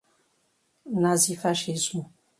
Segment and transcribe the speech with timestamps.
[1.01, 1.99] nazifascismo